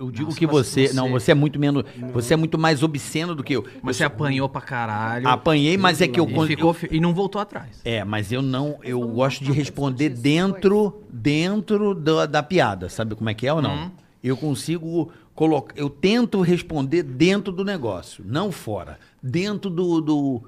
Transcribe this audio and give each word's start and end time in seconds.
Eu 0.00 0.10
digo 0.10 0.28
Nossa, 0.28 0.38
que 0.38 0.46
você, 0.46 0.86
você- 0.88 0.94
Não, 0.94 1.10
você 1.10 1.32
é 1.32 1.34
muito 1.34 1.58
menos. 1.60 1.84
Você 2.14 2.32
é 2.32 2.36
muito 2.36 2.56
mais 2.56 2.82
obsceno 2.82 3.34
do 3.34 3.44
que 3.44 3.52
eu. 3.54 3.66
Mas 3.82 3.98
você 3.98 4.04
apanhou 4.04 4.48
pra 4.48 4.62
caralho. 4.62 5.28
Apanhei, 5.28 5.76
mas 5.76 6.00
é 6.00 6.08
que 6.08 6.18
eu. 6.18 6.26
e, 6.26 6.46
ficou, 6.46 6.72
fi- 6.72 6.88
e 6.90 6.98
não 6.98 7.12
voltou 7.12 7.38
atrás. 7.38 7.82
É, 7.84 8.02
mas 8.02 8.32
eu 8.32 8.40
não. 8.40 8.78
Eu 8.82 9.06
gosto 9.08 9.44
de 9.44 9.52
responder 9.52 10.08
dentro 10.08 11.02
dentro 11.12 11.94
da, 11.94 12.24
da 12.24 12.42
piada. 12.42 12.88
Sabe 12.88 13.14
como 13.14 13.28
é 13.28 13.34
que 13.34 13.46
é 13.46 13.52
ou 13.52 13.60
não? 13.60 13.74
Uhum. 13.74 13.90
Eu 14.24 14.38
consigo 14.38 15.12
colocar. 15.34 15.74
Eu 15.76 15.90
tento 15.90 16.40
responder 16.40 17.02
dentro 17.02 17.52
do 17.52 17.62
negócio, 17.62 18.24
não 18.26 18.50
fora. 18.50 18.98
Dentro 19.22 19.68
do. 19.70 20.00
do- 20.00 20.42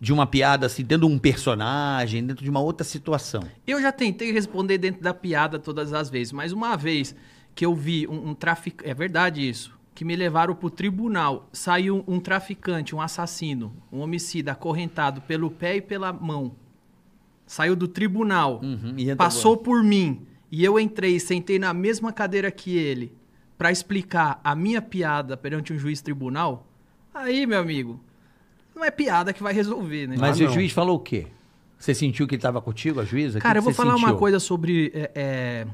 de 0.00 0.12
uma 0.12 0.26
piada, 0.26 0.66
assim, 0.66 0.84
dentro 0.84 1.08
de 1.08 1.14
um 1.14 1.18
personagem, 1.18 2.22
dentro 2.26 2.44
de 2.44 2.50
uma 2.50 2.60
outra 2.60 2.84
situação. 2.84 3.42
Eu 3.66 3.80
já 3.80 3.90
tentei 3.90 4.30
responder 4.32 4.76
dentro 4.76 5.00
da 5.02 5.14
piada 5.14 5.58
todas 5.58 5.94
as 5.94 6.10
vezes, 6.10 6.30
mas 6.30 6.52
uma 6.52 6.76
vez 6.76 7.14
que 7.54 7.64
eu 7.64 7.74
vi 7.74 8.06
um, 8.06 8.30
um 8.30 8.34
traficante. 8.34 8.90
É 8.90 8.94
verdade 8.94 9.46
isso. 9.48 9.72
Que 9.94 10.04
me 10.04 10.16
levaram 10.16 10.54
pro 10.54 10.70
tribunal. 10.70 11.48
Saiu 11.52 12.02
um 12.06 12.18
traficante, 12.18 12.94
um 12.94 13.00
assassino, 13.00 13.72
um 13.92 14.00
homicida 14.00 14.52
acorrentado 14.52 15.20
pelo 15.20 15.50
pé 15.50 15.76
e 15.76 15.80
pela 15.80 16.12
mão. 16.12 16.56
Saiu 17.46 17.76
do 17.76 17.86
tribunal. 17.86 18.60
Uhum, 18.62 18.94
e 18.96 19.14
passou 19.14 19.56
por 19.56 19.82
mim. 19.82 20.26
E 20.50 20.64
eu 20.64 20.78
entrei, 20.80 21.20
sentei 21.20 21.58
na 21.58 21.72
mesma 21.74 22.12
cadeira 22.12 22.50
que 22.50 22.76
ele 22.76 23.12
pra 23.56 23.70
explicar 23.70 24.40
a 24.42 24.54
minha 24.54 24.82
piada 24.82 25.36
perante 25.36 25.72
um 25.72 25.78
juiz 25.78 26.00
tribunal. 26.00 26.66
Aí, 27.14 27.46
meu 27.46 27.60
amigo, 27.60 28.00
não 28.74 28.84
é 28.84 28.90
piada 28.90 29.32
que 29.32 29.42
vai 29.42 29.52
resolver, 29.52 30.08
né? 30.08 30.16
Mas 30.18 30.40
Ah, 30.40 30.44
o 30.44 30.48
juiz 30.48 30.72
falou 30.72 30.96
o 30.96 31.00
quê? 31.00 31.28
Você 31.78 31.94
sentiu 31.94 32.26
que 32.26 32.34
ele 32.34 32.38
estava 32.38 32.60
contigo, 32.60 33.00
a 33.00 33.04
juíza? 33.04 33.38
Que 33.38 33.42
Cara, 33.42 33.54
que 33.54 33.58
eu 33.58 33.62
vou 33.62 33.74
falar 33.74 33.94
uma 33.94 34.08
sentiu? 34.08 34.16
coisa 34.18 34.40
sobre 34.40 34.90
é, 34.94 35.10
é, 35.14 35.66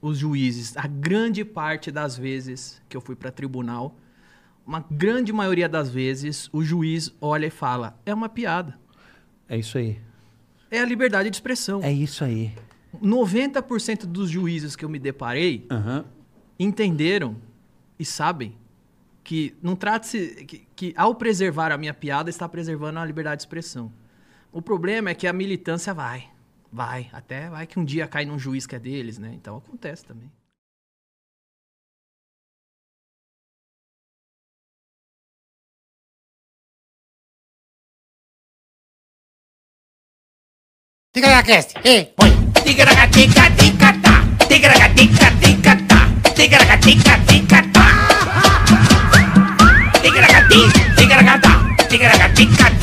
os 0.00 0.18
juízes. 0.18 0.76
A 0.76 0.86
grande 0.86 1.44
parte 1.44 1.90
das 1.90 2.16
vezes 2.16 2.80
que 2.88 2.96
eu 2.96 3.00
fui 3.00 3.14
para 3.14 3.30
tribunal, 3.30 3.96
uma 4.66 4.84
grande 4.90 5.32
maioria 5.32 5.68
das 5.68 5.90
vezes, 5.90 6.48
o 6.52 6.62
juiz 6.62 7.14
olha 7.20 7.46
e 7.46 7.50
fala: 7.50 7.98
é 8.06 8.14
uma 8.14 8.28
piada. 8.28 8.78
É 9.48 9.56
isso 9.58 9.78
aí. 9.78 10.00
É 10.70 10.80
a 10.80 10.84
liberdade 10.84 11.28
de 11.28 11.36
expressão. 11.36 11.82
É 11.82 11.92
isso 11.92 12.22
aí. 12.22 12.54
90% 13.02 14.06
dos 14.06 14.30
juízes 14.30 14.76
que 14.76 14.84
eu 14.84 14.88
me 14.88 14.98
deparei 14.98 15.66
Aham. 15.70 16.04
entenderam 16.58 17.36
e 17.98 18.04
sabem 18.04 18.56
que 19.22 19.54
não 19.62 19.76
trata-se 19.76 20.44
que, 20.44 20.66
que 20.74 20.94
ao 20.96 21.14
preservar 21.14 21.72
a 21.72 21.78
minha 21.78 21.94
piada 21.94 22.30
está 22.30 22.48
preservando 22.48 22.98
a 22.98 23.04
liberdade 23.04 23.38
de 23.38 23.42
expressão. 23.42 23.92
O 24.52 24.60
problema 24.60 25.10
é 25.10 25.14
que 25.14 25.26
a 25.26 25.32
militância 25.32 25.94
vai, 25.94 26.28
vai, 26.72 27.08
até 27.12 27.48
vai 27.48 27.66
que 27.66 27.78
um 27.78 27.84
dia 27.84 28.06
cai 28.06 28.24
num 28.24 28.38
juiz 28.38 28.66
que 28.66 28.76
é 28.76 28.78
deles, 28.78 29.18
né? 29.18 29.32
Então 29.34 29.56
acontece 29.56 30.04
também. 30.04 30.30
Ticaracast, 41.12 41.74
ei, 41.84 42.04
põe. 42.16 42.30
Ticaracatica-ticatá, 42.64 44.22
ticaracatica-ticatá, 44.48 45.98
ticaracatica-ticatá. 46.36 47.86
Ticaracati, 50.00 50.60
ticaracatá, 50.96 51.86
ticaracatica-ticatá. 51.88 52.79